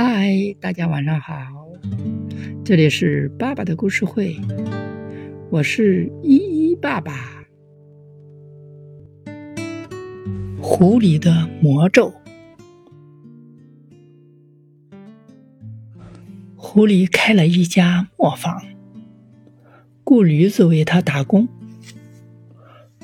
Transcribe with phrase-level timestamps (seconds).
[0.00, 1.34] 嗨，大家晚上好，
[2.64, 4.36] 这里是爸爸的故事会，
[5.50, 7.44] 我是依依爸爸。
[10.62, 12.14] 狐狸的魔咒。
[16.54, 18.62] 狐狸开了一家磨坊，
[20.04, 21.48] 雇驴子为他打工，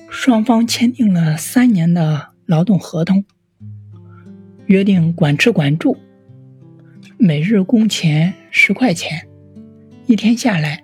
[0.09, 3.25] 双方签订了三年的劳动合同，
[4.67, 5.97] 约定管吃管住。
[7.17, 9.27] 每日工钱十块钱，
[10.07, 10.83] 一天下来，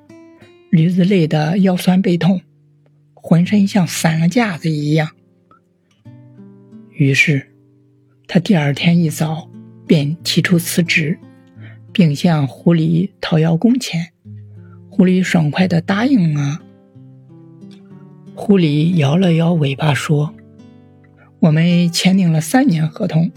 [0.70, 2.40] 驴子累得腰酸背痛，
[3.14, 5.10] 浑身像散了架子一样。
[6.92, 7.50] 于是，
[8.26, 9.50] 他第二天一早
[9.86, 11.18] 便提出辞职，
[11.92, 14.12] 并向狐狸讨要工钱。
[14.88, 16.60] 狐狸爽快的答应了。
[18.34, 20.34] 狐狸摇了摇尾巴说
[21.40, 23.30] ：“我们签订了三年合同，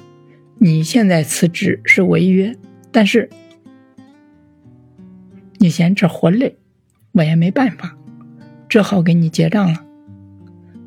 [0.59, 2.55] 你现在辞职是违约。”
[2.93, 3.27] 但是，
[5.57, 6.55] 你嫌这活累，
[7.11, 7.97] 我也没办法，
[8.69, 9.83] 只好给你结账了。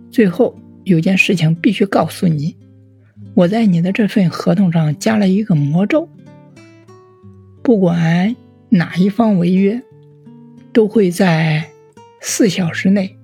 [0.09, 2.57] 最后有件事情必须告诉你，
[3.35, 6.09] 我在你的这份合同上加了一个魔咒，
[7.61, 8.37] 不管
[8.69, 9.83] 哪一方违约，
[10.73, 11.69] 都会在
[12.21, 13.19] 四小时内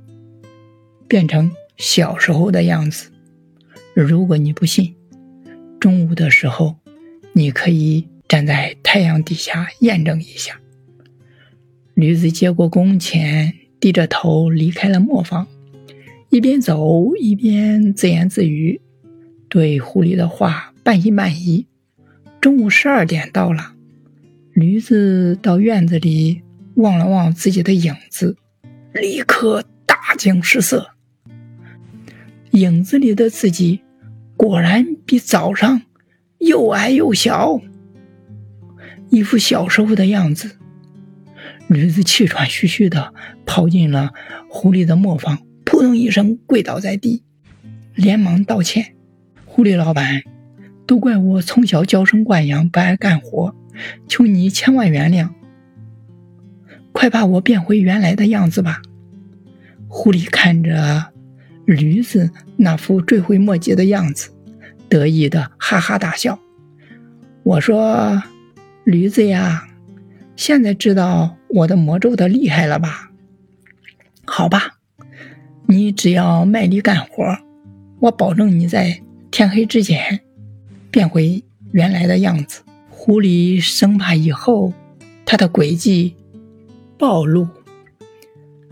[1.06, 3.12] 变成小时候的样子。
[3.94, 4.92] 如果你不信，
[5.78, 6.74] 中午的时候
[7.32, 8.08] 你可以。
[8.32, 10.58] 站在太阳底下验证一下。
[11.92, 15.46] 驴子接过工钱，低着头离开了磨坊，
[16.30, 18.80] 一边走一边自言自语，
[19.50, 21.66] 对狐狸的话半信半疑。
[22.40, 23.74] 中午十二点到了，
[24.54, 26.40] 驴子到院子里
[26.76, 28.34] 望了望自己的影子，
[28.94, 30.88] 立刻大惊失色。
[32.52, 33.82] 影子里的自己
[34.38, 35.82] 果然比早上
[36.38, 37.60] 又矮又小。
[39.12, 40.56] 一副小时候的样子，
[41.68, 43.12] 驴子气喘吁吁的
[43.44, 44.14] 跑进了
[44.48, 45.36] 狐狸的磨坊，
[45.66, 47.22] 扑通一声跪倒在地，
[47.94, 48.94] 连忙道歉
[49.44, 50.22] ：“狐狸老板，
[50.86, 53.54] 都怪我从小娇生惯养，不爱干活，
[54.08, 55.28] 求你千万原谅，
[56.92, 58.80] 快把我变回原来的样子吧。”
[59.88, 61.12] 狐狸看着
[61.66, 64.30] 驴子那副追悔莫及的样子，
[64.88, 66.38] 得意的哈哈大笑。
[67.42, 68.22] 我说。
[68.84, 69.68] 驴子呀，
[70.34, 73.10] 现在知道我的魔咒的厉害了吧？
[74.24, 74.78] 好吧，
[75.66, 77.38] 你只要卖力干活，
[78.00, 79.00] 我保证你在
[79.30, 80.20] 天黑之前
[80.90, 82.62] 变回原来的样子。
[82.90, 84.72] 狐狸生怕以后
[85.24, 86.16] 他的诡计
[86.98, 87.48] 暴露，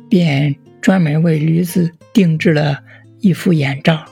[0.08, 2.82] 便专门为驴子定制了
[3.20, 4.04] 一副眼罩，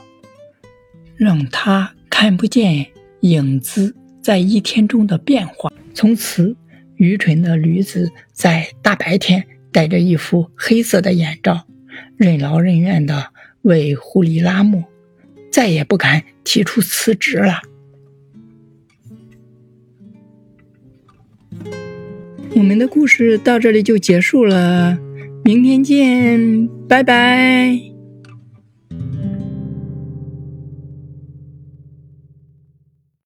[1.16, 2.86] 让他看不见
[3.20, 5.72] 影子在一天中的变化。
[5.98, 6.56] 从此，
[6.94, 11.66] 愚蠢的驴子在大白天戴着一副黑色的眼罩，
[12.16, 13.32] 任劳任怨的
[13.62, 14.84] 为狐狸拉磨，
[15.50, 17.62] 再也不敢提出辞职了。
[22.54, 24.96] 我们的故事到这里就结束了，
[25.42, 27.97] 明天见，拜拜。